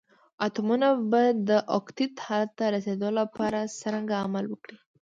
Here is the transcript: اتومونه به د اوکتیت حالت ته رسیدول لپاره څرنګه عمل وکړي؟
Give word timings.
اتومونه 0.45 0.87
به 1.11 1.23
د 1.49 1.51
اوکتیت 1.75 2.13
حالت 2.25 2.51
ته 2.59 2.65
رسیدول 2.75 3.13
لپاره 3.21 3.59
څرنګه 3.79 4.15
عمل 4.25 4.45
وکړي؟ 4.49 4.77